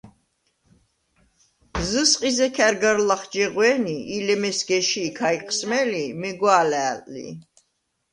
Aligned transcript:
ზჷსყი 1.89 2.29
ზექა̈რ 2.37 2.75
გარ 2.81 2.97
ლახ 3.07 3.21
ჯეღვე̄ნი 3.31 3.97
ი 4.15 4.17
ლემესგ 4.25 4.69
ეში̄ 4.77 5.11
ქა 5.17 5.29
იჴსმელი, 5.37 6.05
მეგვა̄ლა̄̈ლ 6.21 6.99
ლი. 7.13 7.27